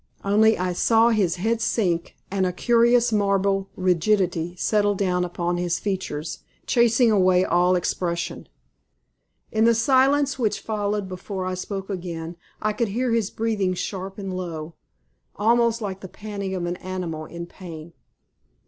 [0.23, 5.77] Only I saw his head sink, and a curious marble rigidity settle down upon his
[5.77, 8.47] features, chasing away all expression.
[9.51, 14.17] In the silence which followed before I spoke again I could hear his breathing sharp
[14.17, 14.73] and low,
[15.35, 17.93] almost like the panting of an animal in pain.